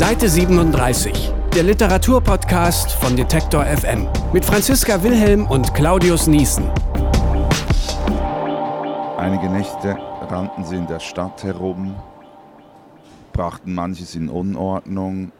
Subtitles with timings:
[0.00, 6.64] Seite 37, der Literaturpodcast von Detektor FM mit Franziska Wilhelm und Claudius Niesen.
[9.18, 11.96] Einige Nächte rannten sie in der Stadt herum,
[13.34, 15.32] brachten manches in Unordnung,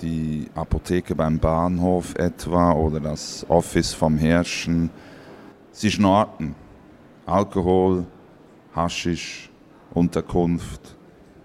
[0.00, 4.90] die Apotheke beim Bahnhof etwa oder das Office vom Herrschen.
[5.72, 6.54] Sie schnorrten.
[7.26, 8.06] Alkohol,
[8.76, 9.50] Haschisch,
[9.92, 10.94] Unterkunft,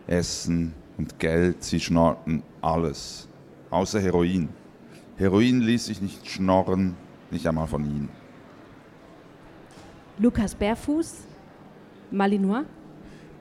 [0.05, 1.63] Essen und Geld.
[1.63, 3.27] Sie schnorrten alles,
[3.69, 4.49] außer Heroin.
[5.17, 6.95] Heroin ließ sich nicht schnorren,
[7.31, 8.09] nicht einmal von ihnen.
[10.17, 11.23] Lukas Bärfuß,
[12.11, 12.63] Malinois.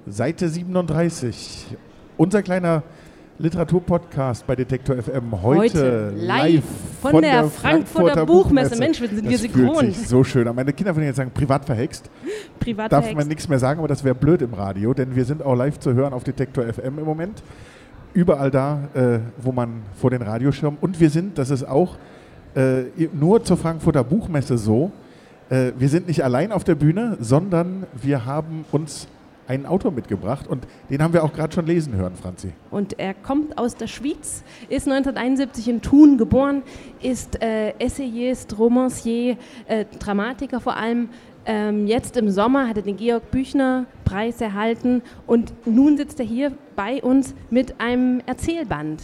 [0.07, 1.77] Seite 37.
[2.17, 2.83] Unser kleiner
[3.43, 6.63] Literaturpodcast bei Detektor FM heute, Heute live
[7.01, 8.79] von der Frankfurter Buchmesse.
[8.79, 9.79] Mensch, wir sind wir das synchron.
[9.79, 10.55] Fühlt sich so schön an.
[10.55, 12.09] Meine Kinder würden jetzt sagen, privat verhext.
[12.61, 13.19] Privat Darf verhext.
[13.19, 15.81] man nichts mehr sagen, aber das wäre blöd im Radio, denn wir sind auch live
[15.81, 17.43] zu hören auf Detektor FM im Moment.
[18.15, 20.79] Überall da, äh, wo man vor den Radioschirmen.
[20.81, 21.97] Und wir sind, das ist auch
[22.55, 24.93] äh, nur zur Frankfurter Buchmesse so,
[25.51, 29.09] äh, wir sind nicht allein auf der Bühne, sondern wir haben uns
[29.47, 32.53] einen Autor mitgebracht und den haben wir auch gerade schon lesen hören, Franzi.
[32.71, 36.63] Und er kommt aus der Schweiz, ist 1971 in Thun geboren,
[37.01, 41.09] ist äh, Essayist, Romancier, äh, Dramatiker vor allem.
[41.45, 46.27] Ähm, jetzt im Sommer hat er den Georg Büchner Preis erhalten und nun sitzt er
[46.27, 49.03] hier bei uns mit einem Erzählband,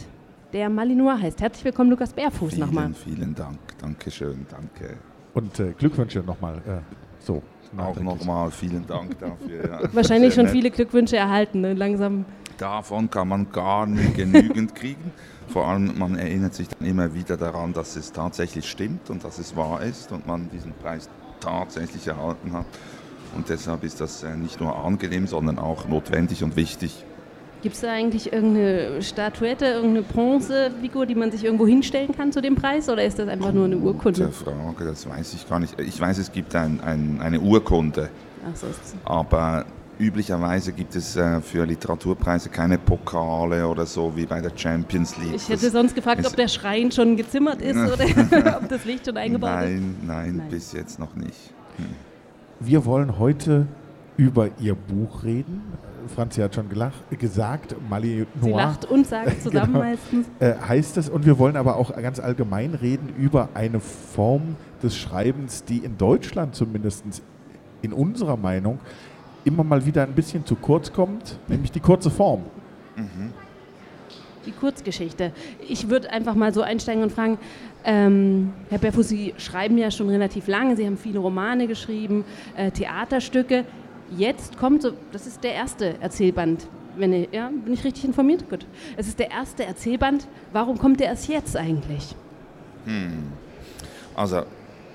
[0.52, 1.40] der Malinois heißt.
[1.40, 2.94] Herzlich willkommen, Lukas Bärfuß Vielen, nochmal.
[2.94, 3.58] vielen Dank.
[3.80, 4.96] Dankeschön, danke.
[5.34, 6.58] Und äh, Glückwünsche nochmal.
[6.58, 6.80] Äh,
[7.18, 7.42] so.
[7.76, 9.68] Auch nochmal vielen Dank dafür.
[9.68, 9.80] Ja.
[9.92, 10.52] Wahrscheinlich schon nett.
[10.52, 11.74] viele Glückwünsche erhalten, ne?
[11.74, 12.24] langsam.
[12.56, 15.12] Davon kann man gar nicht genügend kriegen.
[15.48, 19.38] Vor allem, man erinnert sich dann immer wieder daran, dass es tatsächlich stimmt und dass
[19.38, 21.08] es wahr ist und man diesen Preis
[21.40, 22.66] tatsächlich erhalten hat.
[23.34, 27.04] Und deshalb ist das äh, nicht nur angenehm, sondern auch notwendig und wichtig.
[27.60, 32.40] Gibt es da eigentlich irgendeine Statuette, irgendeine Bronzefigur, die man sich irgendwo hinstellen kann zu
[32.40, 34.26] dem Preis oder ist das einfach nur eine Urkunde?
[34.26, 35.78] Gute Frage, das weiß ich gar nicht.
[35.80, 38.10] Ich weiß, es gibt ein, ein, eine Urkunde,
[38.48, 38.66] Ach so
[39.04, 39.64] aber
[39.98, 45.34] üblicherweise gibt es äh, für Literaturpreise keine Pokale oder so wie bei der Champions League.
[45.34, 49.04] Ich hätte Das- sonst gefragt, ob der Schrein schon gezimmert ist oder ob das Licht
[49.06, 49.70] schon eingebaut ist.
[49.70, 50.48] Nein, nein, Nein.
[50.48, 51.52] bis jetzt noch nicht.
[52.60, 53.66] Wir wollen heute
[54.16, 55.62] über ihr Buch reden.
[56.08, 59.84] Franzi hat schon gelach, gesagt, Mali Sie Noir lacht und sagt zusammen Genau.
[59.84, 60.26] meistens.
[60.40, 61.08] äh, heißt es.
[61.08, 65.96] Und wir wollen aber auch ganz allgemein reden über eine Form des Schreibens, die in
[65.98, 67.04] Deutschland zumindest
[67.82, 68.78] in unserer Meinung
[69.44, 72.42] immer mal wieder ein bisschen zu kurz kommt, nämlich die kurze Form.
[74.46, 75.32] Die Kurzgeschichte.
[75.68, 77.38] Ich würde einfach mal so einsteigen und fragen,
[77.84, 82.24] ähm, Herr Berfuß, Sie schreiben ja schon relativ lange, Sie haben viele Romane geschrieben,
[82.56, 83.64] äh, Theaterstücke.
[84.16, 86.66] Jetzt kommt so, das ist der erste Erzählband.
[86.96, 88.48] Wenn ich, ja, bin ich richtig informiert?
[88.48, 88.66] Gut.
[88.96, 90.26] Es ist der erste Erzählband.
[90.52, 92.14] Warum kommt der erst jetzt eigentlich?
[94.14, 94.42] Also,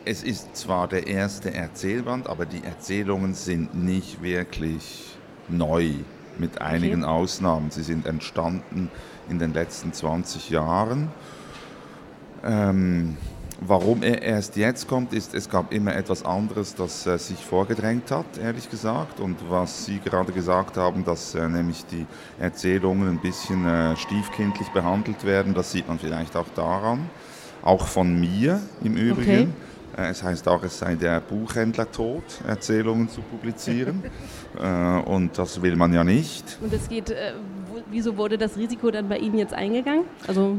[0.04, 5.16] es ist zwar der erste Erzählband, aber die Erzählungen sind nicht wirklich
[5.48, 5.92] neu,
[6.38, 7.72] mit einigen Ausnahmen.
[7.72, 8.90] Sie sind entstanden
[9.30, 11.10] in den letzten 20 Jahren.
[12.44, 13.18] Ähm,
[13.68, 18.12] warum er erst jetzt kommt, ist, es gab immer etwas anderes, das äh, sich vorgedrängt
[18.12, 19.20] hat, ehrlich gesagt.
[19.20, 22.06] Und was Sie gerade gesagt haben, dass äh, nämlich die
[22.40, 27.10] Erzählungen ein bisschen äh, stiefkindlich behandelt werden, das sieht man vielleicht auch daran.
[27.62, 29.54] Auch von mir im Übrigen.
[29.96, 34.04] Äh, Es heißt auch, es sei der Buchhändler tot, Erzählungen zu publizieren.
[34.60, 36.58] äh, und das will man ja nicht.
[36.62, 37.34] Und es geht, äh,
[37.92, 40.06] wieso wurde das Risiko dann bei Ihnen jetzt eingegangen?
[40.28, 40.58] Also,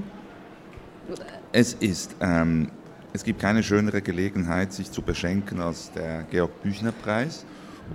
[1.53, 2.71] Es ist, ähm,
[3.14, 7.47] es gibt keine schönere Gelegenheit, sich zu beschenken als der Georg Büchner Preis.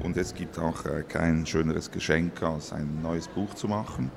[0.02, 4.12] Und es gibt auch äh, kein schöneres Geschenk, als ein neues Buch zu machen.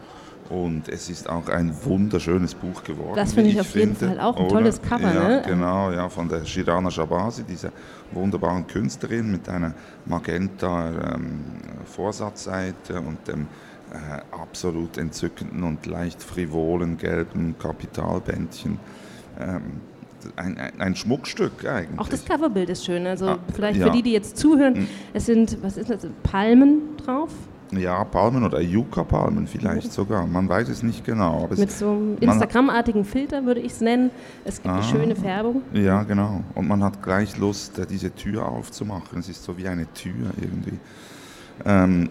[0.48, 3.16] Und es ist auch ein wunderschönes Buch geworden.
[3.16, 4.54] Das finde wie ich auf jeden finde, Fall auch ein oder?
[4.54, 5.42] tolles Cover, ja, ne?
[5.44, 7.72] Genau, ja, von der Shirana Shabasi, dieser
[8.12, 9.74] wunderbaren Künstlerin mit einer
[10.04, 11.41] magenta ähm,
[11.84, 13.48] Vorsatzseite und dem
[13.91, 18.78] äh, absolut entzückenden und leicht frivolen gelben Kapitalbändchen.
[19.41, 19.80] Ähm,
[20.36, 21.98] ein, ein, ein Schmuckstück eigentlich.
[21.98, 23.07] auch das Coverbild ist schön.
[23.07, 23.86] Also, Ah, vielleicht ja.
[23.86, 24.89] für die, die jetzt zuhören, Mhm.
[25.15, 27.30] es sind, was ist das, Palmen drauf?
[27.74, 30.27] Ja, Palmen oder Yucca-Palmen vielleicht sogar.
[30.27, 31.48] Man weiß es nicht genau.
[31.57, 34.10] Mit so einem Instagram-artigen Filter würde ich es nennen.
[34.45, 34.83] Es gibt eine Ah.
[34.83, 35.63] schöne Färbung.
[35.72, 36.42] Ja, genau.
[36.54, 39.21] Und man hat gleich Lust, äh, diese Tür aufzumachen.
[39.21, 40.78] Es ist so wie eine Tür irgendwie.
[41.65, 42.10] Ähm,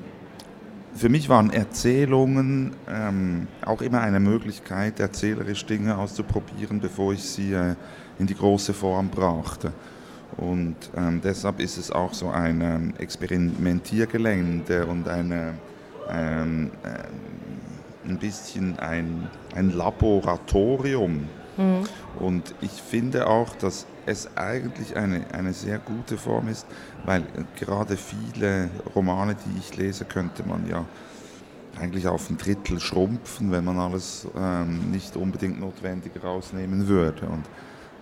[0.95, 7.53] für mich waren Erzählungen ähm, auch immer eine Möglichkeit, erzählerisch Dinge auszuprobieren, bevor ich sie
[7.53, 7.75] äh,
[8.21, 9.73] in die große Form brachte.
[10.37, 15.55] Und ähm, deshalb ist es auch so ein ähm, Experimentiergelände und eine,
[16.09, 21.27] ähm, ähm, ein bisschen ein, ein Laboratorium.
[21.57, 21.83] Mhm.
[22.19, 26.67] Und ich finde auch, dass es eigentlich eine, eine sehr gute Form ist,
[27.05, 27.23] weil
[27.59, 30.85] gerade viele Romane, die ich lese, könnte man ja
[31.79, 37.25] eigentlich auf ein Drittel schrumpfen, wenn man alles ähm, nicht unbedingt notwendig rausnehmen würde.
[37.25, 37.45] Und,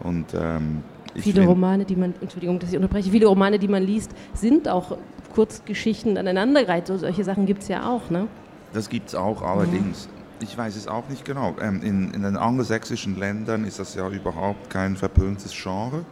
[0.02, 0.84] und ähm,
[1.16, 4.98] viele Romane, die man, Entschuldigung, dass ich unterbreche, viele Romane, die man liest, sind auch
[5.34, 6.88] Kurzgeschichten aneinandergereiht.
[6.88, 8.28] So, solche Sachen gibt es ja auch, ne?
[8.74, 10.08] Das gibt es auch, allerdings.
[10.08, 10.20] Mhm.
[10.42, 11.56] Ich weiß es auch nicht genau.
[11.62, 16.06] Ähm, in, in den angelsächsischen Ländern ist das ja überhaupt kein verpöntes Genre.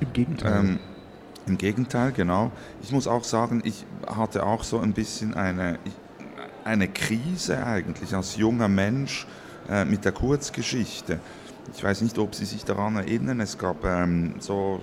[0.00, 0.60] Im Gegenteil.
[0.60, 0.78] Ähm,
[1.46, 2.50] Im Gegenteil, genau.
[2.82, 5.78] Ich muss auch sagen, ich hatte auch so ein bisschen eine,
[6.64, 9.26] eine Krise eigentlich als junger Mensch
[9.70, 11.20] äh, mit der Kurzgeschichte.
[11.74, 14.80] Ich weiß nicht, ob Sie sich daran erinnern, es gab ähm, so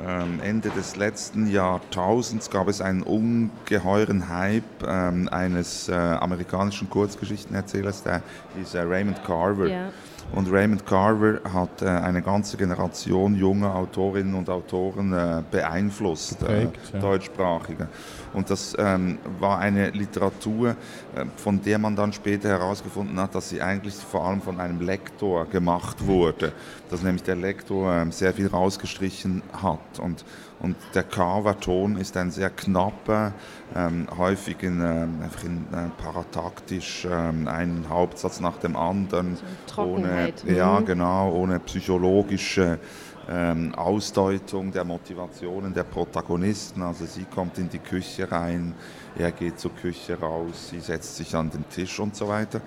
[0.00, 8.04] ähm, Ende des letzten Jahrtausends gab es einen ungeheuren Hype ähm, eines äh, amerikanischen Kurzgeschichtenerzählers,
[8.04, 8.22] der
[8.56, 9.66] hieß äh, Raymond Carver.
[9.66, 9.90] Ja.
[10.32, 16.64] Und Raymond Carver hat äh, eine ganze Generation junger Autorinnen und Autoren äh, beeinflusst, äh,
[16.64, 17.00] ja.
[17.00, 17.88] deutschsprachige.
[18.34, 23.48] Und das ähm, war eine Literatur, äh, von der man dann später herausgefunden hat, dass
[23.48, 26.52] sie eigentlich vor allem von einem Lektor gemacht wurde.
[26.90, 29.98] Dass nämlich der Lektor ähm, sehr viel rausgestrichen hat.
[29.98, 30.24] Und,
[30.60, 33.32] und der Carver-Ton ist ein sehr knapper,
[33.76, 39.38] ähm, häufig in, ähm, einfach in äh, parataktisch ähm, einen Hauptsatz nach dem anderen.
[39.66, 40.84] So ohne, ja, mhm.
[40.86, 42.80] genau, ohne psychologische
[43.28, 46.82] ähm, Ausdeutung der Motivationen der Protagonisten.
[46.82, 48.74] Also sie kommt in die Küche rein,
[49.16, 52.60] er geht zur Küche raus, sie setzt sich an den Tisch und so weiter.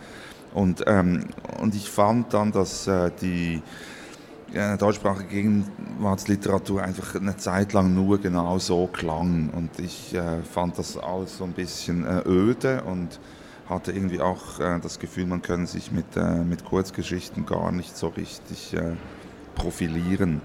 [0.54, 1.28] Und, ähm,
[1.60, 3.62] und ich fand dann, dass äh, die
[4.54, 9.50] äh, deutschsprachige Gegenwartsliteratur einfach eine Zeit lang nur genau so klang.
[9.56, 13.20] Und ich äh, fand das alles so ein bisschen äh, öde und
[13.68, 17.96] hatte irgendwie auch äh, das Gefühl, man könne sich mit, äh, mit Kurzgeschichten gar nicht
[17.96, 18.94] so richtig äh,
[19.56, 20.42] profilieren.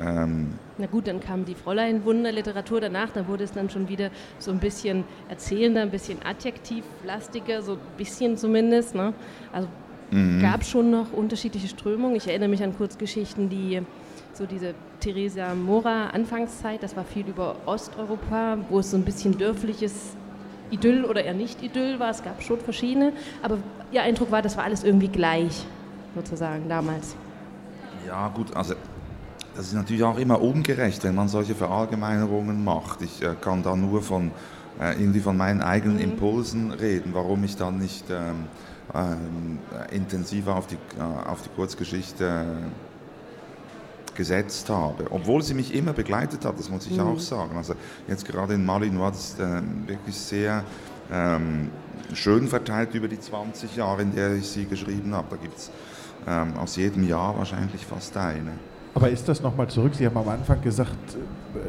[0.00, 4.50] Ähm Na gut, dann kam die Fräulein-Wunderliteratur danach, da wurde es dann schon wieder so
[4.50, 8.94] ein bisschen erzählender, ein bisschen adjektivlastiger, so ein bisschen zumindest.
[8.94, 9.14] Ne?
[9.52, 9.68] Also
[10.10, 10.40] mhm.
[10.40, 12.16] gab schon noch unterschiedliche Strömungen.
[12.16, 13.82] Ich erinnere mich an Kurzgeschichten, die
[14.34, 19.36] so diese Theresa Mora Anfangszeit, das war viel über Osteuropa, wo es so ein bisschen
[19.38, 20.14] dörfliches
[20.70, 22.10] Idyll oder eher nicht Idyll war.
[22.10, 23.12] Es gab schon verschiedene,
[23.42, 23.58] aber
[23.92, 25.64] ihr Eindruck war, das war alles irgendwie gleich,
[26.14, 27.14] sozusagen damals.
[28.06, 28.74] Ja, gut, also
[29.56, 33.00] das ist natürlich auch immer ungerecht, wenn man solche Verallgemeinerungen macht.
[33.02, 34.30] Ich äh, kann da nur von,
[34.78, 38.75] äh, irgendwie von meinen eigenen Impulsen reden, warum ich dann nicht ähm, äh,
[39.90, 42.46] intensiver auf die, äh, auf die Kurzgeschichte
[44.16, 45.04] gesetzt habe.
[45.10, 47.06] Obwohl sie mich immer begleitet hat, das muss ich mhm.
[47.06, 47.56] auch sagen.
[47.56, 47.74] Also
[48.08, 50.64] jetzt gerade in Mali war das äh, wirklich sehr
[51.12, 51.70] ähm,
[52.14, 55.26] schön verteilt über die 20 Jahre, in der ich sie geschrieben habe.
[55.30, 55.70] Da gibt es
[56.26, 58.52] ähm, aus jedem Jahr wahrscheinlich fast eine.
[58.94, 59.94] Aber ist das nochmal zurück?
[59.94, 60.96] Sie haben am Anfang gesagt,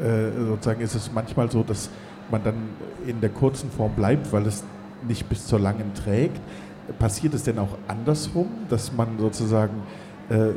[0.02, 1.90] äh, sozusagen ist es manchmal so, dass
[2.30, 2.54] man dann
[3.06, 4.64] in der kurzen Form bleibt, weil es
[5.06, 6.40] nicht bis zur langen trägt.
[6.98, 9.82] Passiert es denn auch andersrum, dass man sozusagen,
[10.30, 10.50] äh,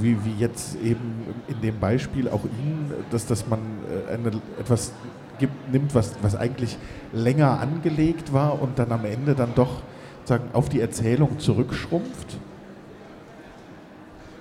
[0.00, 3.60] wie, wie jetzt eben in dem Beispiel auch Ihnen, dass, dass man
[4.08, 4.92] äh, eine, etwas
[5.38, 6.78] gibt, nimmt, was, was eigentlich
[7.12, 9.82] länger angelegt war und dann am Ende dann doch
[10.24, 12.36] sagen, auf die Erzählung zurückschrumpft?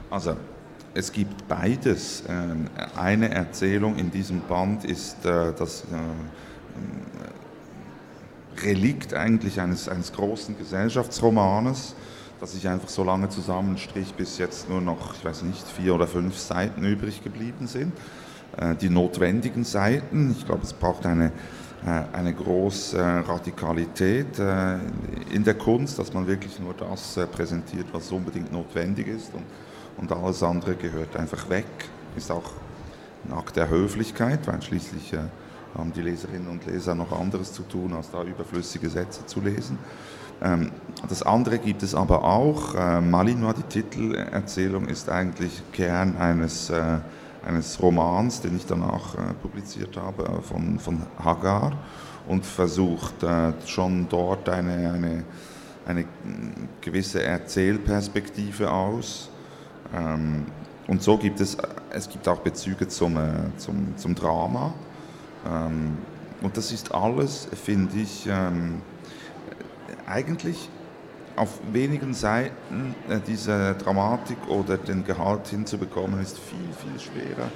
[0.09, 0.35] Also
[0.93, 2.23] es gibt beides.
[2.27, 5.85] Ähm, eine Erzählung in diesem Band ist äh, das äh,
[8.63, 11.95] Relikt eigentlich eines, eines großen Gesellschaftsromanes,
[12.39, 16.07] das sich einfach so lange zusammenstrich, bis jetzt nur noch, ich weiß nicht, vier oder
[16.07, 17.93] fünf Seiten übrig geblieben sind.
[18.57, 21.31] Äh, die notwendigen Seiten, ich glaube, es braucht eine,
[21.83, 24.37] eine große Radikalität
[25.31, 29.33] in der Kunst, dass man wirklich nur das präsentiert, was unbedingt notwendig ist.
[29.33, 29.41] Und
[29.97, 31.65] und alles andere gehört einfach weg.
[32.15, 32.51] Ist auch
[33.25, 35.19] ein Akt der Höflichkeit, weil schließlich äh,
[35.77, 39.77] haben die Leserinnen und Leser noch anderes zu tun, als da überflüssige Sätze zu lesen.
[40.41, 40.71] Ähm,
[41.07, 42.75] das andere gibt es aber auch.
[42.75, 46.99] Äh, Malinois, die Titelerzählung, ist eigentlich Kern eines, äh,
[47.45, 51.73] eines Romans, den ich danach äh, publiziert habe, äh, von, von Hagar
[52.27, 53.15] und versucht
[53.65, 55.23] schon dort eine, eine,
[55.87, 56.05] eine
[56.79, 59.31] gewisse Erzählperspektive aus
[59.91, 60.45] ähm,
[60.87, 61.57] und so gibt es,
[61.89, 63.17] es gibt auch Bezüge zum,
[63.57, 64.73] zum, zum Drama.
[65.49, 65.97] Ähm,
[66.41, 68.81] und das ist alles, finde ich, ähm,
[70.07, 70.69] eigentlich
[71.35, 77.49] auf wenigen Seiten äh, diese Dramatik oder den Gehalt hinzubekommen, ist viel, viel schwerer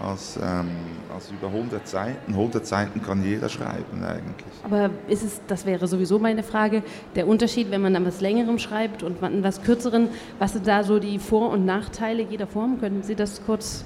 [0.00, 0.68] als, ähm,
[1.12, 2.32] als über 100 Seiten.
[2.32, 4.52] 100 Seiten kann jeder schreiben eigentlich.
[4.64, 6.82] Aber ist es, das wäre sowieso meine Frage,
[7.14, 10.84] der Unterschied, wenn man an was Längerem schreibt und an was Kürzeren, was sind da
[10.84, 12.80] so die Vor- und Nachteile jeder Form?
[12.80, 13.84] Können Sie das kurz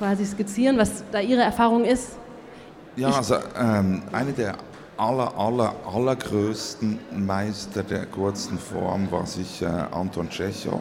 [0.00, 2.16] quasi skizzieren, was da Ihre Erfahrung ist?
[2.96, 4.54] Ja, also ähm, eine der
[4.96, 10.80] aller, aller, allergrößten Meister der kurzen Form war sicher Anton Tschechow.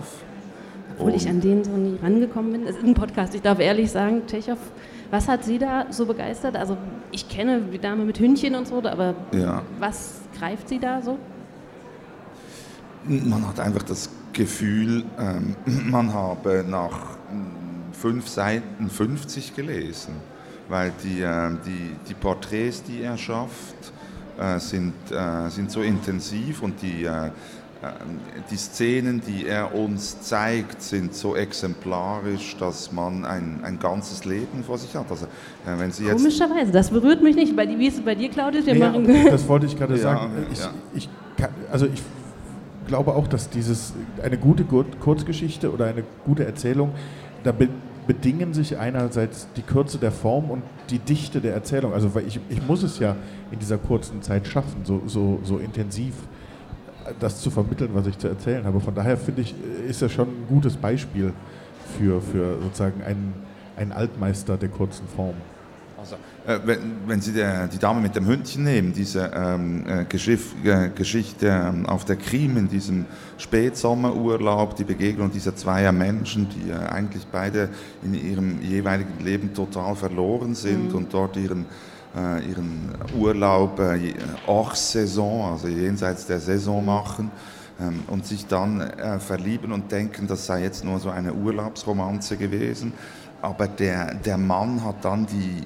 [0.97, 2.63] Obwohl ich an den so nie rangekommen bin.
[2.65, 4.57] Es ist ein Podcast, ich darf ehrlich sagen, Tschechow,
[5.11, 6.55] was hat Sie da so begeistert?
[6.55, 6.77] Also
[7.11, 9.63] ich kenne die Dame mit Hündchen und so, aber Ja.
[9.79, 11.17] was greift Sie da so?
[13.05, 15.55] Man hat einfach das Gefühl, ähm,
[15.91, 17.18] man habe nach
[18.01, 20.13] fünf Seiten 50 gelesen,
[20.69, 23.75] weil die, äh, die, die Porträts, die er schafft,
[24.39, 27.29] äh, sind, äh, sind so intensiv und die, äh,
[28.51, 34.63] die Szenen, die er uns zeigt, sind so exemplarisch, dass man ein, ein ganzes Leben
[34.65, 35.09] vor sich hat.
[35.09, 37.55] Also, äh, wenn Sie jetzt Komischerweise, das berührt mich nicht.
[37.55, 38.65] Bei, die- wie ist es bei dir, Claudius?
[38.65, 40.31] Wir Ja, machen das wollte ich gerade Ja, sagen.
[40.51, 40.71] Ich, ja.
[40.93, 42.01] ich kann, also ich
[42.87, 46.91] glaube auch, dass dieses eine gute Kur- Kurzgeschichte oder eine gute Erzählung,
[47.43, 47.53] da
[48.09, 51.93] bedingen sich einerseits die Kürze der Form und die Dichte der Erzählung.
[51.93, 53.15] Also weil ich, ich muss es ja
[53.51, 56.15] in dieser kurzen Zeit schaffen, so, so, so intensiv
[57.19, 58.79] das zu vermitteln, was ich zu erzählen habe.
[58.79, 59.53] Von daher finde ich,
[59.87, 61.33] ist das schon ein gutes Beispiel
[61.99, 63.35] für, für sozusagen einen,
[63.77, 65.35] einen Altmeister der kurzen Form.
[66.49, 70.55] Äh, wenn, wenn Sie der, die Dame mit dem Hündchen nehmen, diese ähm, äh, Geschiff,
[70.63, 73.05] äh, Geschichte ähm, auf der Krim in diesem
[73.37, 77.69] Spätsommerurlaub, die Begegnung dieser zweier Menschen, die äh, eigentlich beide
[78.01, 81.67] in ihrem jeweiligen Leben total verloren sind und dort ihren,
[82.17, 84.15] äh, ihren Urlaub äh,
[84.47, 87.29] hors Saison, also jenseits der Saison machen
[87.79, 92.37] ähm, und sich dann äh, verlieben und denken, das sei jetzt nur so eine Urlaubsromanze
[92.37, 92.93] gewesen.
[93.41, 95.65] Aber der, der Mann hat dann die,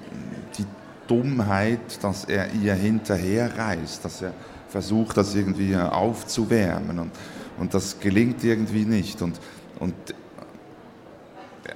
[0.57, 0.65] die
[1.07, 4.33] Dummheit, dass er ihr hinterherreist, dass er
[4.69, 7.00] versucht, das irgendwie aufzuwärmen.
[7.00, 7.12] Und,
[7.60, 9.22] und das gelingt irgendwie nicht.
[9.22, 9.39] Und,
[9.79, 9.93] und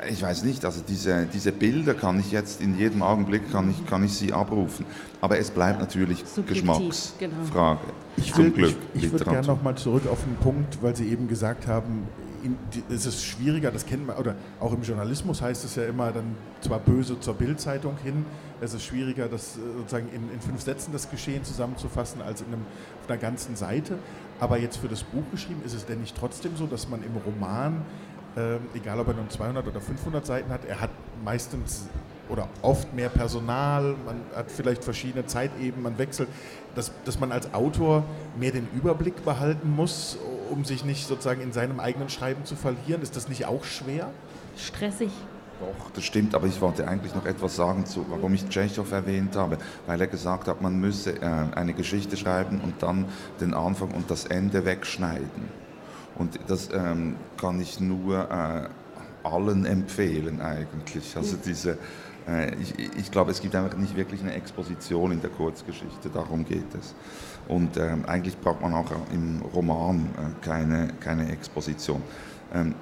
[0.10, 3.86] ich weiß nicht, also diese, diese Bilder kann ich jetzt in jedem Augenblick kann ich,
[3.86, 4.86] kann ich sie abrufen.
[5.22, 7.80] Aber es bleibt natürlich Subjektiv, Geschmacksfrage.
[8.18, 8.76] Ich Zum will, Glück.
[8.94, 12.08] ich, ich würde gerne nochmal zurück auf den Punkt, weil Sie eben gesagt haben,
[12.44, 16.12] die, es ist schwieriger, das kennen wir, oder auch im Journalismus heißt es ja immer
[16.12, 18.26] dann zwar böse zur Bildzeitung hin,
[18.62, 22.48] es ist schwieriger, das äh, sozusagen in, in fünf Sätzen das Geschehen zusammenzufassen als in
[22.48, 22.66] einem,
[23.02, 23.98] auf einer ganzen Seite.
[24.40, 27.16] Aber jetzt für das Buch geschrieben, ist es denn nicht trotzdem so, dass man im
[27.18, 27.84] Roman,
[28.36, 30.92] ähm, egal ob er nun 200 oder 500 Seiten hat, er hat
[31.24, 31.88] meistens
[32.30, 36.30] oder oft mehr Personal, man hat vielleicht verschiedene Zeitebenen, man wechselt,
[36.76, 38.04] dass, dass man als Autor
[38.40, 40.18] mehr den Überblick behalten muss,
[40.50, 43.02] um sich nicht sozusagen in seinem eigenen Schreiben zu verlieren.
[43.02, 44.10] Ist das nicht auch schwer?
[44.58, 45.12] Stressig.
[45.60, 49.36] Doch, das stimmt, aber ich wollte eigentlich noch etwas sagen, zu, warum ich Tschechow erwähnt
[49.36, 49.58] habe,
[49.88, 53.06] weil er gesagt hat, man müsse äh, eine Geschichte schreiben und dann
[53.42, 55.68] den Anfang und das Ende wegschneiden.
[56.16, 58.68] Und das ähm, kann ich nur äh,
[59.24, 61.16] allen empfehlen eigentlich.
[61.16, 61.78] Also diese, äh,
[62.62, 66.76] ich, ich glaube, es gibt einfach nicht wirklich eine Exposition in der Kurzgeschichte, darum geht
[66.78, 66.94] es.
[67.48, 72.02] Und ähm, eigentlich braucht man auch im Roman äh, keine, keine Exposition.
[72.54, 72.76] Ähm,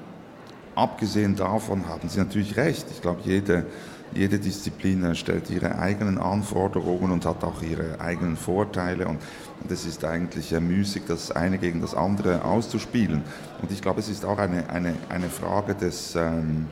[0.74, 2.88] abgesehen davon haben Sie natürlich recht.
[2.90, 3.68] Ich glaube, jede,
[4.14, 9.08] jede Disziplin äh, stellt ihre eigenen Anforderungen und hat auch ihre eigenen Vorteile.
[9.08, 9.20] Und,
[9.68, 13.24] es ist eigentlich äh, müßig, das eine gegen das andere auszuspielen.
[13.62, 16.68] Und ich glaube, es ist auch eine, eine, eine Frage des, ähm,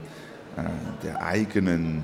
[0.58, 0.64] äh,
[1.04, 2.04] der eigenen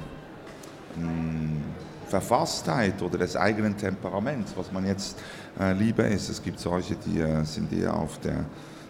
[2.09, 5.17] Verfasstheit oder des eigenen Temperaments, was man jetzt
[5.59, 6.29] äh, lieber ist.
[6.29, 8.45] Es gibt solche, die äh, sind eher auf der,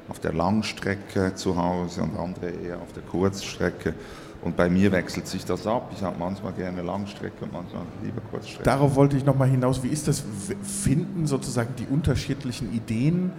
[0.07, 3.93] auf der Langstrecke zu Hause und andere eher auf der Kurzstrecke.
[4.41, 5.91] Und bei mir wechselt sich das ab.
[5.93, 8.63] Ich habe manchmal gerne Langstrecke und manchmal lieber Kurzstrecke.
[8.63, 9.83] Darauf wollte ich nochmal hinaus.
[9.83, 10.23] Wie ist das?
[10.63, 13.33] Finden sozusagen die unterschiedlichen Ideen,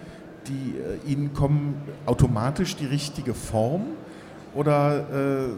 [0.46, 3.86] die äh, Ihnen kommen, automatisch die richtige Form?
[4.54, 5.48] Oder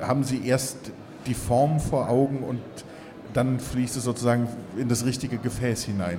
[0.00, 0.90] äh, haben Sie erst
[1.26, 2.60] die Form vor Augen und
[3.34, 6.18] dann fließt es sozusagen in das richtige Gefäß hinein?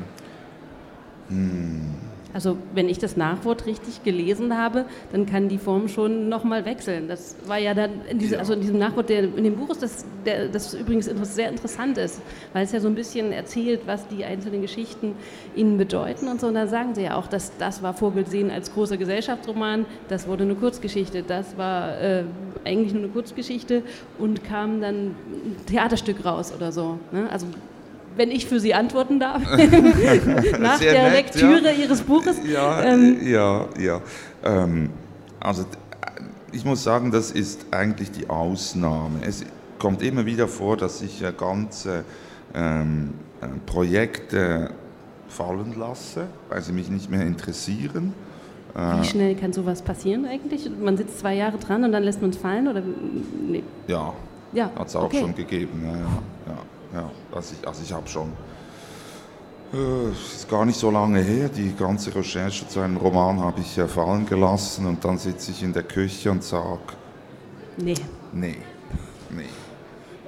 [2.31, 7.07] Also wenn ich das Nachwort richtig gelesen habe, dann kann die Form schon nochmal wechseln.
[7.07, 9.81] Das war ja dann in, diese, also in diesem Nachwort, der in dem Buch ist,
[9.81, 12.21] das, der, das übrigens sehr interessant ist,
[12.53, 15.15] weil es ja so ein bisschen erzählt, was die einzelnen Geschichten
[15.55, 16.47] ihnen bedeuten und so.
[16.47, 20.43] Und da sagen sie ja auch, dass das war vorgesehen als großer Gesellschaftsroman, das wurde
[20.43, 22.23] eine Kurzgeschichte, das war äh,
[22.63, 23.81] eigentlich nur eine Kurzgeschichte
[24.19, 26.99] und kam dann ein Theaterstück raus oder so.
[27.11, 27.27] Ne?
[27.31, 27.47] Also
[28.19, 29.41] wenn ich für Sie antworten darf,
[30.59, 31.71] nach Sehr der nett, Lektüre ja.
[31.71, 32.35] Ihres Buches.
[32.45, 34.01] Ja, Ähm, ja, ja.
[34.43, 34.89] Ähm,
[35.39, 35.65] also
[36.51, 39.19] ich muss sagen, das ist eigentlich die Ausnahme.
[39.25, 39.43] Es,
[39.79, 42.03] kommt immer wieder vor, dass ich äh, ganze
[42.53, 44.71] ähm, äh, Projekte
[45.29, 48.13] fallen lasse, weil sie mich nicht mehr interessieren.
[48.75, 50.69] Wie schnell kann sowas passieren eigentlich?
[50.69, 52.67] Man sitzt zwei Jahre dran und dann lässt man es fallen?
[52.67, 52.83] Oder?
[53.47, 53.63] Nee.
[53.87, 54.13] Ja,
[54.53, 55.21] Ja, hat es auch okay.
[55.21, 55.81] schon gegeben.
[55.83, 56.21] Ja, ja,
[56.93, 57.09] ja.
[57.31, 58.29] Also ich, also ich habe schon,
[59.73, 63.61] äh, es ist gar nicht so lange her, die ganze Recherche zu einem Roman habe
[63.61, 66.79] ich äh, fallen gelassen und dann sitze ich in der Küche und sage,
[67.77, 67.93] Nee.
[68.33, 68.57] nee,
[69.29, 69.45] nee.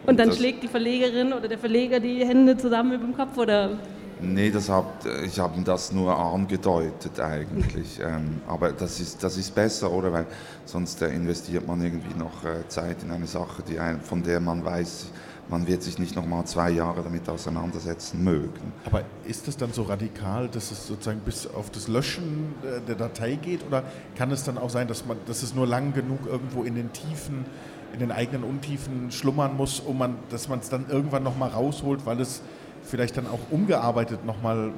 [0.06, 3.38] Und dann das- schlägt die Verlegerin oder der Verleger die Hände zusammen über dem Kopf?
[3.38, 3.78] Oder?
[4.24, 8.00] Nee, das hab, ich habe ihm das nur angedeutet eigentlich.
[8.04, 10.14] ähm, aber das ist, das ist besser, oder?
[10.14, 10.26] Weil
[10.66, 14.40] sonst äh, investiert man irgendwie noch äh, Zeit in eine Sache, die ein, von der
[14.40, 15.08] man weiß,
[15.52, 18.74] man wird sich nicht noch mal zwei Jahre damit auseinandersetzen mögen.
[18.86, 22.96] Aber ist es dann so radikal, dass es sozusagen bis auf das Löschen äh, der
[22.96, 23.68] Datei geht?
[23.68, 23.84] Oder
[24.16, 26.94] kann es dann auch sein, dass, man, dass es nur lang genug irgendwo in den
[26.94, 27.46] Tiefen,
[27.94, 32.06] in den eigenen Untiefen schlummern muss, um man, dass man es dann irgendwann nochmal rausholt,
[32.06, 32.42] weil es
[32.84, 34.72] vielleicht dann auch umgearbeitet nochmal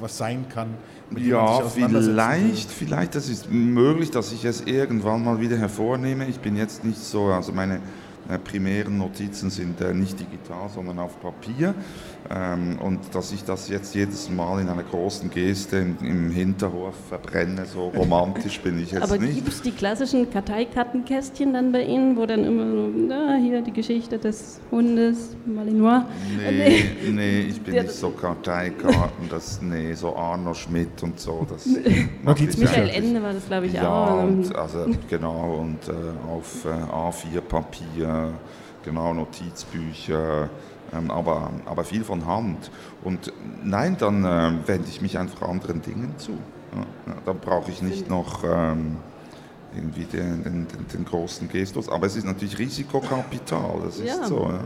[0.00, 0.74] was sein kann?
[1.16, 6.26] Ja, vielleicht, vielleicht, das ist möglich, dass ich es irgendwann mal wieder hervornehme.
[6.28, 7.80] Ich bin jetzt nicht so, also meine
[8.36, 11.74] primären Notizen sind äh, nicht digital, sondern auf Papier.
[12.30, 17.64] Ähm, und dass ich das jetzt jedes Mal in einer großen Geste im, Hinterhof verbrenne,
[17.64, 19.36] so romantisch bin ich jetzt Aber nicht.
[19.36, 23.72] gibt es die klassischen Karteikartenkästchen dann bei Ihnen, wo dann immer so, na, hier die
[23.72, 26.04] Geschichte des Hundes, Malinois?
[26.36, 31.66] Nee, nee, ich bin nicht so Karteikarten, das, nee, so Arno Schmidt und so, das.
[32.58, 32.90] Michael.
[32.90, 34.22] Ende war das, glaube ich, Ja, auch.
[34.24, 35.92] und, also genau, und äh,
[36.28, 38.17] auf äh, A4-Papier,
[38.84, 40.48] genau, Notizbücher,
[40.92, 42.70] ähm, aber, aber viel von Hand.
[43.04, 43.32] Und
[43.62, 46.32] nein, dann äh, wende ich mich einfach anderen Dingen zu.
[47.06, 48.96] Ja, dann brauche ich nicht noch ähm,
[49.74, 51.88] irgendwie den, den, den, den großen Gestus.
[51.88, 54.24] Aber es ist natürlich Risikokapital, das ist Ja.
[54.26, 54.48] so.
[54.50, 54.60] Ja.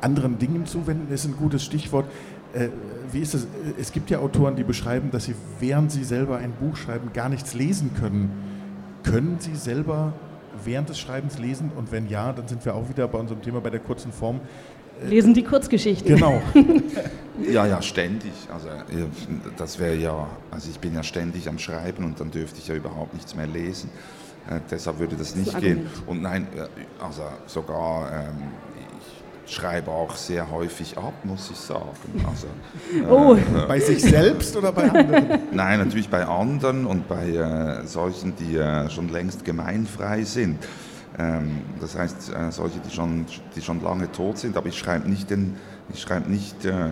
[0.00, 2.06] anderen Dingen zuwenden, ist ein gutes Stichwort.
[2.52, 2.68] Äh,
[3.10, 3.46] wie ist es?
[3.78, 7.28] Es gibt ja Autoren, die beschreiben, dass sie, während sie selber ein Buch schreiben, gar
[7.28, 8.30] nichts lesen können.
[9.02, 10.14] Können Sie selber
[10.64, 11.72] während des Schreibens lesen?
[11.76, 14.40] Und wenn ja, dann sind wir auch wieder bei unserem Thema bei der kurzen Form.
[15.02, 16.14] Lesen die Kurzgeschichten.
[16.14, 16.40] Genau.
[17.50, 18.32] Ja, ja, ständig.
[18.52, 19.06] Also äh,
[19.56, 22.76] das wäre ja, also ich bin ja ständig am Schreiben und dann dürfte ich ja
[22.76, 23.90] überhaupt nichts mehr lesen.
[24.48, 25.86] Äh, deshalb würde das nicht ein gehen.
[26.06, 28.52] Und nein, äh, also sogar ähm,
[29.46, 31.90] schreibe auch sehr häufig ab, muss ich sagen.
[32.28, 32.46] Also,
[33.10, 33.36] Oh,
[33.68, 35.40] bei sich selbst oder bei anderen?
[35.52, 40.58] Nein, natürlich bei anderen und bei äh, solchen, die äh, schon längst gemeinfrei sind.
[41.18, 45.08] Ähm, das heißt, äh, solche, die schon, die schon lange tot sind, aber ich schreibe
[45.08, 45.56] nicht, den,
[45.92, 46.90] ich schreibe nicht äh,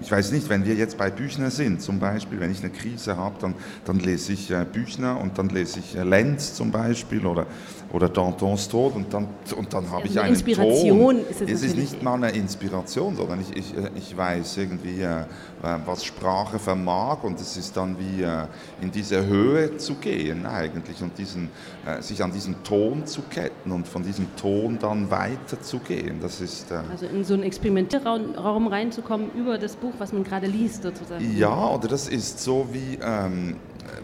[0.00, 3.16] ich weiß nicht, wenn wir jetzt bei Büchner sind, zum Beispiel, wenn ich eine Krise
[3.16, 7.26] habe, dann, dann lese ich äh, Büchner und dann lese ich äh, Lenz zum Beispiel
[7.26, 7.46] oder,
[7.92, 11.16] oder Dantons Tod und dann, und dann habe Also ich eine Inspiration Ton.
[11.28, 15.00] ist es es ist nicht mal eine Inspiration, sondern ich, ich, äh, ich weiß irgendwie,
[15.00, 15.24] äh, äh,
[15.84, 18.46] was Sprache vermag und es ist dann wie äh,
[18.80, 21.50] in diese Höhe zu gehen eigentlich und diesen,
[22.00, 26.18] sich an diesen Ton zu ketten und von diesem Ton dann weiter zu gehen.
[26.20, 26.70] Das ist...
[26.70, 31.36] Also in so einen Experimentierraum Raum reinzukommen über das Buch, was man gerade liest, sozusagen.
[31.36, 33.56] Ja, oder das ist so wie, ähm,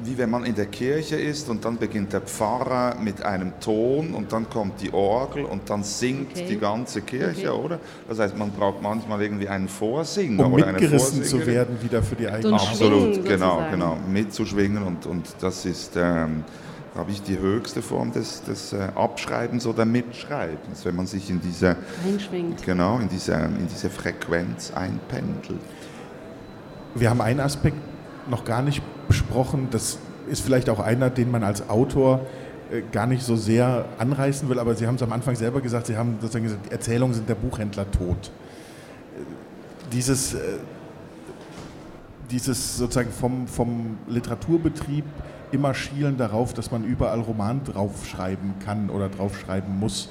[0.02, 4.14] wie wenn man in der Kirche ist und dann beginnt der Pfarrer mit einem Ton
[4.14, 6.46] und dann kommt die Orgel und dann singt Okay.
[6.48, 7.64] die ganze Kirche, Okay.
[7.64, 7.78] oder?
[8.08, 11.54] Das heißt, man braucht manchmal irgendwie einen Vorsinger Um oder eine mitgerissen zu Vorsingerin.
[11.54, 12.64] werden wieder für die eigene So.
[12.66, 13.70] Absolut, genau, sozusagen.
[13.72, 13.96] genau.
[14.10, 16.44] Mitzuschwingen und, und das ist, ähm,
[16.94, 21.40] glaube ich, die höchste Form des, des äh, Abschreibens oder Mitschreibens, wenn man sich in
[21.40, 21.76] diese,
[22.06, 22.62] Einschwingt.
[22.64, 25.60] genau, in diese, in diese Frequenz einpendelt.
[26.94, 27.76] Wir haben einen Aspekt
[28.30, 29.68] noch gar nicht besprochen.
[29.72, 29.98] Das
[30.30, 32.20] ist vielleicht auch einer, den man als Autor
[32.70, 35.88] äh, gar nicht so sehr anreißen will, aber Sie haben es am Anfang selber gesagt,
[35.88, 38.30] Sie haben sozusagen gesagt, die Erzählungen sind der Buchhändler tot.
[39.16, 40.36] Äh, Dieses,
[42.30, 45.04] dieses sozusagen vom, vom Literaturbetrieb
[45.54, 50.10] immer schielen darauf, dass man überall Roman draufschreiben kann oder draufschreiben muss.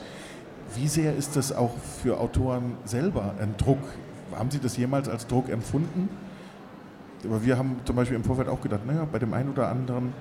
[0.76, 3.82] Wie sehr ist das auch für Autoren selber ein Druck?
[4.34, 6.10] Haben Sie das jemals als Druck empfunden?
[7.26, 10.14] Aber wir haben zum Beispiel im Vorfeld auch gedacht, naja, bei dem einen oder anderen,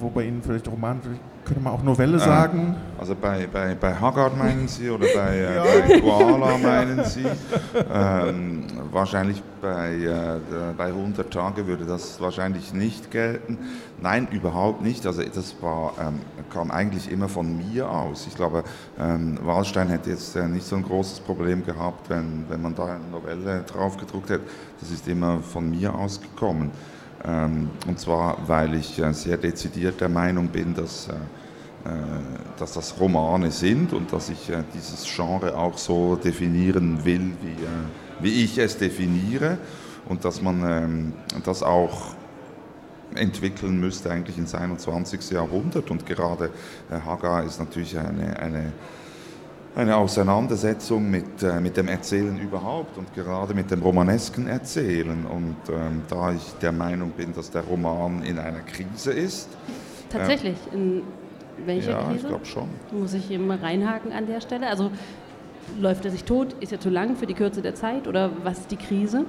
[0.00, 1.00] wo bei Ihnen vielleicht Roman,
[1.44, 2.74] könnte man auch Novelle sagen.
[2.98, 5.62] Also bei, bei, bei Haggard meinen Sie oder bei, äh, Ja.
[5.64, 7.26] bei Koala meinen Sie?
[7.92, 10.40] Ähm, wahrscheinlich bei, äh,
[10.76, 13.58] bei 100 Tage würde das wahrscheinlich nicht gelten.
[14.00, 15.06] Nein, überhaupt nicht.
[15.06, 16.20] Also das war, ähm,
[16.52, 18.26] kam eigentlich immer von mir aus.
[18.26, 18.64] Ich glaube,
[18.98, 22.86] ähm, Wallstein hätte jetzt äh, nicht so ein großes Problem gehabt, wenn, wenn man da
[22.86, 24.44] eine Novelle draufgedruckt hätte.
[24.80, 26.70] Das ist immer von mir ausgekommen.
[27.26, 31.12] Ähm, und zwar, weil ich äh, sehr dezidiert der Meinung bin, dass äh,
[32.58, 37.56] dass das Romane sind und dass ich dieses Genre auch so definieren will, wie,
[38.20, 39.58] wie ich es definiere
[40.08, 41.12] und dass man ähm,
[41.44, 42.14] das auch
[43.14, 45.32] entwickeln müsste eigentlich ins 21.
[45.32, 46.48] Jahrhundert und gerade
[46.90, 48.72] Haga ist natürlich eine, eine
[49.74, 55.26] eine Auseinandersetzung mit, äh, mit dem Erzählen überhaupt und gerade mit dem romanesken Erzählen.
[55.26, 59.48] Und ähm, da ich der Meinung bin, dass der Roman in einer Krise ist.
[60.10, 61.02] Tatsächlich, in
[61.66, 62.16] welcher ja, Krise?
[62.16, 62.68] ich glaube schon.
[62.92, 64.68] Muss ich eben reinhaken an der Stelle?
[64.68, 64.90] Also
[65.80, 66.54] läuft er sich tot?
[66.60, 68.06] Ist er zu lang für die Kürze der Zeit?
[68.06, 69.24] Oder was ist die Krise?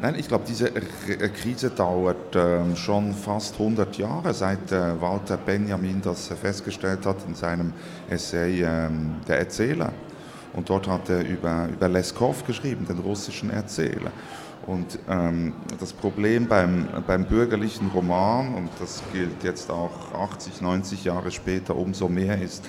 [0.00, 6.00] Nein, ich glaube, diese Krise dauert äh, schon fast 100 Jahre, seit äh, Walter Benjamin
[6.00, 7.72] das festgestellt hat in seinem
[8.08, 8.88] Essay äh,
[9.26, 9.92] Der Erzähler.
[10.52, 14.12] Und dort hat er über, über Leskov geschrieben, den russischen Erzähler.
[14.68, 21.04] Und ähm, das Problem beim, beim bürgerlichen Roman, und das gilt jetzt auch 80, 90
[21.04, 22.64] Jahre später umso mehr, ist,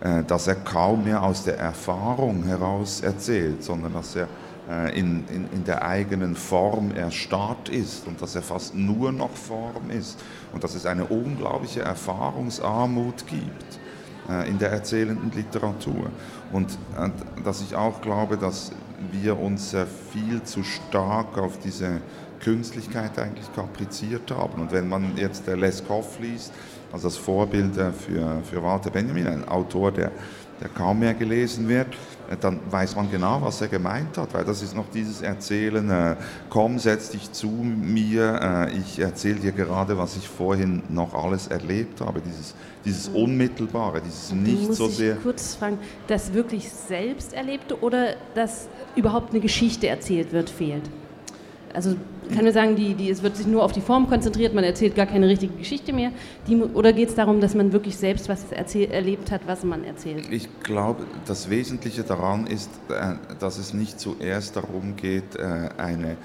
[0.00, 5.24] äh, dass er kaum mehr aus der Erfahrung heraus erzählt, sondern dass er äh, in,
[5.28, 10.22] in, in der eigenen Form erstarrt ist und dass er fast nur noch Form ist
[10.52, 13.80] und dass es eine unglaubliche Erfahrungsarmut gibt
[14.28, 16.10] äh, in der erzählenden Literatur.
[16.52, 17.10] Und äh,
[17.42, 18.70] dass ich auch glaube, dass
[19.10, 19.74] wir uns
[20.12, 22.00] viel zu stark auf diese
[22.40, 24.62] Künstlichkeit eigentlich kapriziert haben.
[24.62, 26.52] Und wenn man jetzt Leskov liest,
[26.92, 30.12] also das Vorbild für, für Walter Benjamin, ein Autor, der,
[30.62, 31.88] der kaum mehr gelesen wird,
[32.40, 36.16] dann weiß man genau, was er gemeint hat, weil das ist noch dieses Erzählen, äh,
[36.48, 41.48] komm, setz dich zu mir, äh, ich erzähle dir gerade, was ich vorhin noch alles
[41.48, 43.16] erlebt habe, dieses, dieses mhm.
[43.16, 45.16] Unmittelbare, dieses nicht so sehr...
[45.16, 50.88] Ich kurz fragen, das wirklich selbst Erlebte oder dass überhaupt eine Geschichte erzählt wird, fehlt?
[51.74, 51.96] Also
[52.32, 54.94] kann man sagen, die, die, es wird sich nur auf die Form konzentriert, man erzählt
[54.94, 56.10] gar keine richtige Geschichte mehr?
[56.46, 59.84] Die, oder geht es darum, dass man wirklich selbst was erzähl, erlebt hat, was man
[59.84, 60.28] erzählt?
[60.30, 66.16] Ich glaube, das Wesentliche daran ist, äh, dass es nicht zuerst darum geht, äh, eine,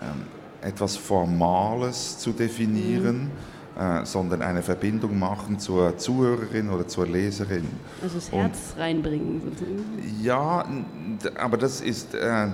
[0.00, 0.26] ähm,
[0.62, 3.24] etwas Formales zu definieren.
[3.24, 3.52] Mhm.
[3.78, 7.66] Äh, sondern eine Verbindung machen zur Zuhörerin oder zur Leserin.
[8.02, 9.40] Also das Herz Und, reinbringen.
[9.42, 9.84] Sozusagen.
[10.22, 10.66] Ja,
[11.38, 12.48] aber das ist äh,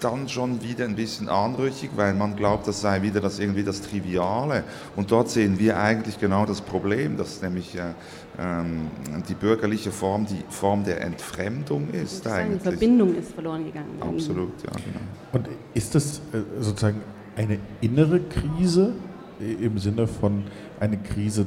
[0.00, 3.82] dann schon wieder ein bisschen anrüchig, weil man glaubt, das sei wieder das irgendwie das
[3.82, 4.64] Triviale.
[4.96, 7.92] Und dort sehen wir eigentlich genau das Problem, dass nämlich äh,
[8.38, 8.88] ähm,
[9.28, 12.26] die bürgerliche Form die Form der Entfremdung ist.
[12.26, 12.62] Eigentlich.
[12.62, 13.98] Die Verbindung ist verloren gegangen.
[14.00, 15.00] Absolut, ja, genau.
[15.32, 17.00] Und ist das äh, sozusagen
[17.36, 18.92] eine innere Krise
[19.38, 20.44] im Sinne von
[20.80, 21.46] eine Krise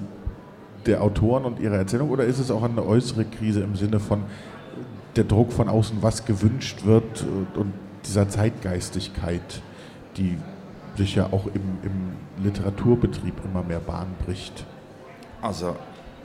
[0.86, 4.24] der Autoren und ihrer Erzählung oder ist es auch eine äußere Krise im Sinne von
[5.16, 7.74] der Druck von außen, was gewünscht wird und
[8.06, 9.62] dieser Zeitgeistigkeit,
[10.18, 10.38] die
[10.96, 14.66] sich ja auch im, im Literaturbetrieb immer mehr Bahn bricht?
[15.42, 15.76] Also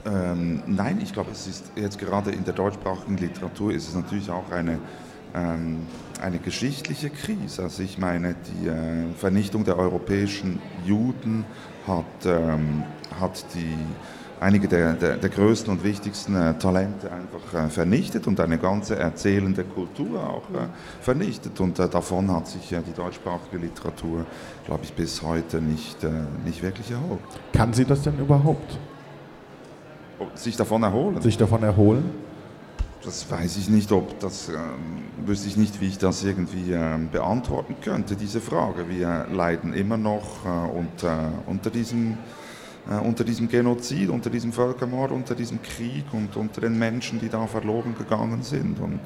[0.06, 4.30] ähm, nein, ich glaube, es ist jetzt gerade in der deutschsprachigen Literatur ist es natürlich
[4.30, 4.78] auch eine,
[5.34, 5.86] ähm,
[6.20, 7.64] eine geschichtliche Krise.
[7.64, 11.44] Also ich meine, die äh, Vernichtung der europäischen Juden
[11.86, 12.84] hat, ähm,
[13.18, 13.74] hat die
[14.40, 18.96] einige der, der, der, größten und wichtigsten äh, Talente einfach äh, vernichtet und eine ganze
[18.96, 20.68] erzählende Kultur auch äh,
[21.00, 21.58] vernichtet.
[21.60, 24.26] Und äh, davon hat sich die deutschsprachige Literatur,
[24.66, 26.10] glaube ich, bis heute nicht, äh,
[26.44, 27.20] nicht wirklich erholt.
[27.52, 28.78] Kann sie das denn überhaupt?
[30.34, 31.20] Sich davon erholen?
[31.20, 32.04] Sich davon erholen?
[33.04, 34.56] Das weiß ich nicht, ob das ähm,
[35.24, 38.88] wüsste ich nicht, wie ich das irgendwie ähm, beantworten könnte, diese Frage.
[38.88, 42.18] Wir leiden immer noch äh, unter, unter diesem
[42.96, 47.46] unter diesem Genozid, unter diesem Völkermord, unter diesem Krieg und unter den Menschen, die da
[47.46, 48.80] verloren gegangen sind.
[48.80, 49.00] Und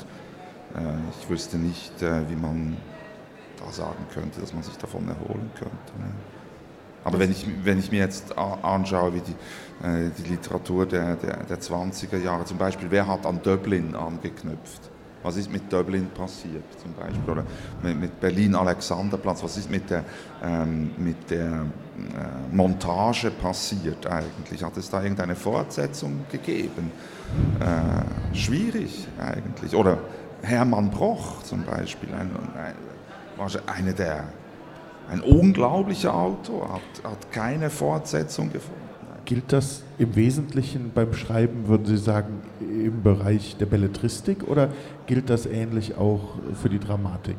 [0.75, 2.77] äh, ich wüsste nicht, äh, wie man
[3.59, 5.93] da sagen könnte, dass man sich davon erholen könnte.
[5.99, 6.13] Ne?
[7.05, 11.39] Aber wenn ich, wenn ich mir jetzt anschaue, wie die, äh, die Literatur der, der,
[11.45, 14.92] der 20er Jahre, zum Beispiel, wer hat an Dublin angeknüpft?
[15.23, 17.31] Was ist mit Dublin passiert zum Beispiel?
[17.31, 17.45] Oder
[17.95, 19.43] mit Berlin-Alexanderplatz?
[19.43, 20.05] Was ist mit der,
[20.43, 24.63] ähm, mit der äh, Montage passiert eigentlich?
[24.65, 26.91] Hat es da irgendeine Fortsetzung gegeben?
[27.61, 29.75] Äh, schwierig eigentlich.
[29.75, 29.99] Oder
[30.43, 34.25] Hermann Broch zum Beispiel, ein, ein, eine der,
[35.09, 38.81] ein unglaublicher Autor, hat, hat keine Fortsetzung gefunden.
[39.25, 42.41] Gilt das im Wesentlichen beim Schreiben, würden Sie sagen,
[42.83, 44.69] im Bereich der Belletristik oder
[45.07, 47.37] gilt das ähnlich auch für die Dramatik?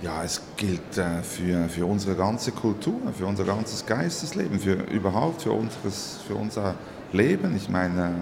[0.00, 5.42] Ja, es gilt äh, für, für unsere ganze Kultur, für unser ganzes Geistesleben, für überhaupt
[5.42, 6.76] für, unseres, für unser
[7.12, 7.56] Leben.
[7.56, 8.14] Ich meine,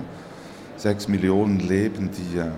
[0.79, 2.51] sechs Millionen Leben, die, äh,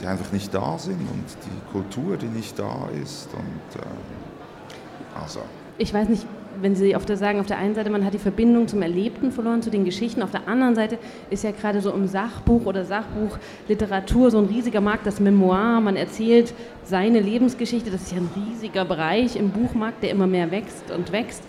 [0.00, 3.28] die einfach nicht da sind und die Kultur, die nicht da ist.
[3.34, 5.40] Und, äh, also.
[5.78, 6.26] Ich weiß nicht,
[6.60, 9.30] wenn Sie auf der sagen, auf der einen Seite, man hat die Verbindung zum Erlebten
[9.30, 10.98] verloren, zu den Geschichten, auf der anderen Seite
[11.30, 15.96] ist ja gerade so im Sachbuch oder Sachbuchliteratur so ein riesiger Markt, das Memoir, man
[15.96, 20.90] erzählt seine Lebensgeschichte, das ist ja ein riesiger Bereich im Buchmarkt, der immer mehr wächst
[20.90, 21.42] und wächst,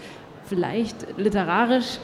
[0.45, 1.99] vielleicht literarisch.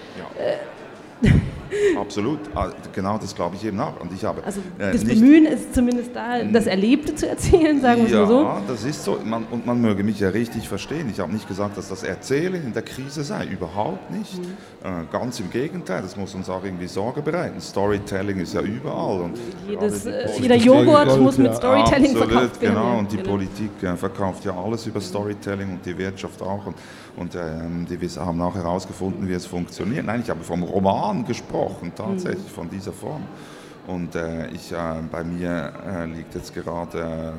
[1.22, 1.30] Ja.
[1.30, 1.34] Äh,
[2.00, 4.00] Absolut, ah, genau das glaube ich eben auch.
[4.00, 7.80] Und ich habe, also äh, das äh, Bemühen ist zumindest da, das Erlebte zu erzählen,
[7.82, 8.42] sagen wir ja, mal so.
[8.42, 9.20] Ja, das ist so.
[9.24, 11.10] Man, und man möge mich ja richtig verstehen.
[11.12, 13.46] Ich habe nicht gesagt, dass das Erzählen in der Krise sei.
[13.46, 14.38] Überhaupt nicht.
[14.38, 14.44] Mhm.
[14.84, 17.60] Äh, ganz im Gegenteil, das muss uns auch irgendwie Sorge bereiten.
[17.62, 19.22] Storytelling ist ja überall.
[19.22, 22.76] Und Jedes, äh, jeder Joghurt Gold, muss mit Storytelling absolut, verkauft werden.
[22.76, 23.30] Genau, und die genau.
[23.30, 26.66] Politik äh, verkauft ja alles über Storytelling und die Wirtschaft auch.
[26.68, 26.76] Und,
[27.16, 30.06] und ähm, die haben auch herausgefunden, wie es funktioniert.
[30.06, 33.24] Nein, ich habe vom Roman gesprochen, tatsächlich von dieser Form.
[33.88, 34.76] Und äh, ich, äh,
[35.12, 37.32] bei mir äh, liegt jetzt gerade äh,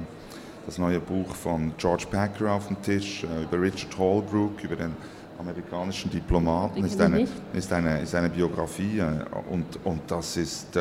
[0.67, 4.93] das neue Buch von George Packer auf dem Tisch äh, über Richard Holbrooke, über den
[5.39, 6.85] amerikanischen Diplomaten.
[6.85, 10.79] Ist eine, ist, eine, ist eine Biografie äh, und, und das ist,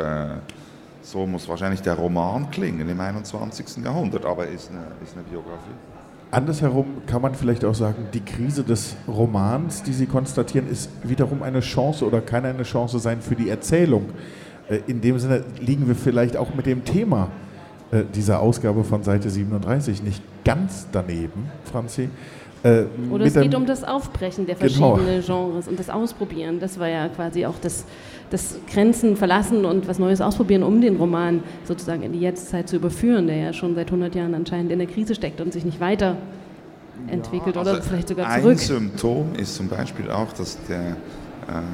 [1.02, 3.84] so muss wahrscheinlich der Roman klingen im 21.
[3.84, 5.93] Jahrhundert, aber ist eine, ist eine Biografie.
[6.34, 11.44] Andersherum kann man vielleicht auch sagen, die Krise des Romans, die Sie konstatieren, ist wiederum
[11.44, 14.10] eine Chance oder kann eine Chance sein für die Erzählung.
[14.68, 17.30] Äh, in dem Sinne liegen wir vielleicht auch mit dem Thema
[17.92, 22.10] äh, dieser Ausgabe von Seite 37 nicht ganz daneben, Franzi.
[22.64, 24.96] Äh, Oder es geht um das Aufbrechen der genau.
[24.96, 25.48] verschiedenen genau.
[25.50, 26.60] Genres und das Ausprobieren.
[26.60, 27.86] Das war ja quasi auch das,
[28.30, 32.78] das Grenzen verlassen und was Neues ausprobieren, um den Roman sozusagen in die Jetztzeit zu
[32.78, 35.82] überführen, der ja schon seit 100 Jahren anscheinend in der Krise steckt und sich nicht
[35.82, 38.52] weiterentwickelt ja, also oder vielleicht sogar zurück.
[38.54, 40.96] Ein Symptom ist zum Beispiel auch, dass der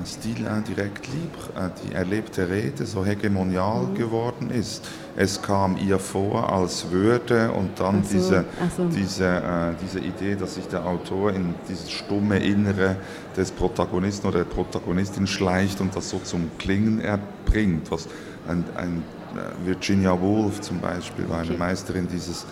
[0.06, 3.96] Stil indirekt libre, äh, die erlebte Rede so hegemonial mhm.
[3.96, 4.88] geworden ist.
[5.16, 8.86] Es kam ihr vor als Würde und dann so, diese, so.
[8.86, 12.98] diese, äh, diese Idee, dass sich der Autor in dieses stumme Innere
[13.36, 17.92] des Protagonisten oder der Protagonistin schleicht und das so zum Klingen erbringt.
[17.92, 18.08] Was
[18.48, 19.04] ein, ein
[19.36, 21.58] äh, Virginia Woolf zum Beispiel war eine okay.
[21.58, 22.46] Meisterin dieses,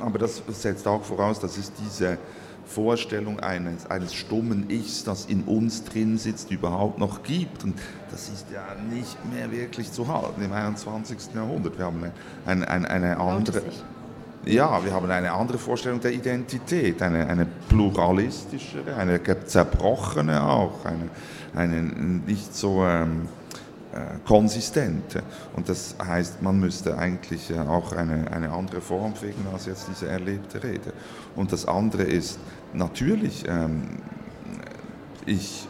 [0.00, 2.18] aber das setzt auch voraus, dass es diese
[2.66, 7.64] Vorstellung eines, eines stummen Ichs, das in uns drin sitzt, überhaupt noch gibt.
[7.64, 7.78] Und
[8.10, 11.34] das ist ja nicht mehr wirklich zu halten im 21.
[11.34, 11.78] Jahrhundert.
[11.78, 12.12] Wir haben
[12.46, 13.62] eine, eine, eine andere...
[14.46, 21.08] Ja, wir haben eine andere Vorstellung der Identität, eine, eine pluralistischere, eine zerbrochene auch, eine,
[21.54, 21.82] eine
[22.26, 22.84] nicht so...
[22.84, 23.28] Ähm,
[23.94, 25.22] äh, konsistente.
[25.54, 29.86] Und das heißt, man müsste eigentlich äh, auch eine, eine andere Form finden als jetzt
[29.88, 30.92] diese erlebte Rede.
[31.36, 32.40] Und das andere ist
[32.72, 34.00] natürlich, ähm,
[35.26, 35.68] ich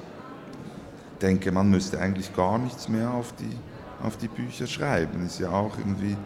[1.21, 3.59] denke, man müsste eigentlich gar nichts mehr auf die,
[4.03, 5.27] auf die Bücher schreiben.
[5.27, 6.17] Ist ja auch irgendwie,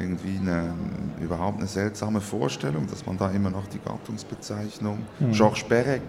[0.00, 0.74] irgendwie eine,
[1.20, 4.98] überhaupt eine seltsame Vorstellung, dass man da immer noch die Gattungsbezeichnung.
[5.20, 5.30] Mhm.
[5.30, 6.02] Georges Perec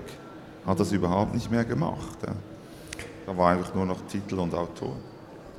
[0.65, 2.17] hat das überhaupt nicht mehr gemacht.
[2.25, 2.33] Ja.
[3.29, 4.95] Da war einfach nur noch Titel und Autor.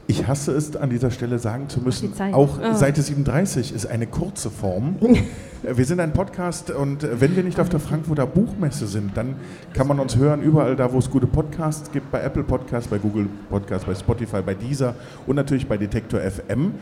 [0.08, 2.74] Ich hasse es, an dieser Stelle sagen zu müssen, auch oh.
[2.74, 4.96] Seite 37 ist eine kurze Form.
[5.62, 9.36] wir sind ein Podcast und wenn wir nicht auf der Frankfurter Buchmesse sind, dann
[9.72, 12.98] kann man uns hören überall da, wo es gute Podcasts gibt, bei Apple Podcasts, bei
[12.98, 14.96] Google Podcasts, bei Spotify, bei Deezer
[15.28, 16.74] und natürlich bei Detektor FM.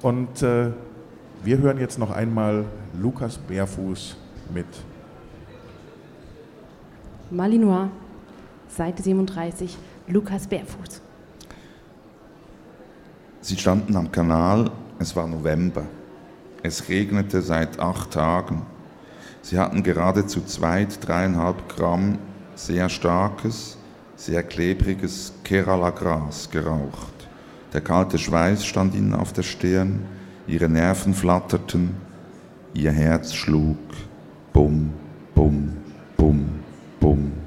[0.00, 0.70] Und äh,
[1.44, 2.64] wir hören jetzt noch einmal
[2.98, 4.16] Lukas Bärfuß
[4.54, 4.64] mit
[7.30, 7.88] Malinois,
[8.70, 9.76] Seite 37.
[10.10, 11.00] Lukas Bärfuß.
[13.42, 15.84] Sie standen am Kanal, es war November.
[16.62, 18.66] Es regnete seit acht Tagen.
[19.40, 22.18] Sie hatten gerade zu zweit dreieinhalb Gramm
[22.54, 23.78] sehr starkes,
[24.16, 27.14] sehr klebriges Kerala-Gras geraucht.
[27.72, 30.00] Der kalte Schweiß stand ihnen auf der Stirn,
[30.46, 31.94] ihre Nerven flatterten,
[32.74, 33.78] ihr Herz schlug.
[34.52, 34.92] Bum,
[35.34, 35.76] bum,
[36.16, 36.50] bum,
[36.98, 37.39] bum.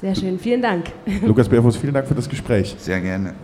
[0.00, 0.86] Sehr schön, vielen Dank.
[1.22, 2.76] Lukas Bärfuß, vielen Dank für das Gespräch.
[2.78, 3.34] Sehr gerne.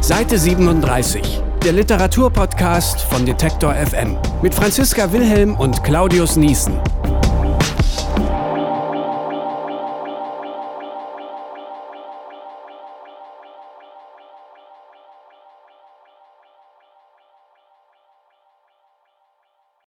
[0.00, 6.74] Seite 37, der Literaturpodcast von Detektor FM mit Franziska Wilhelm und Claudius Niesen.